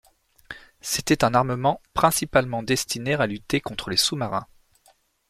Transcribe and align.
C’était 0.81 1.23
un 1.23 1.35
armement 1.35 1.79
principalement 1.93 2.63
destiné 2.63 3.13
à 3.13 3.27
lutter 3.27 3.61
contre 3.61 3.91
les 3.91 3.97
sous-marins. 3.97 4.47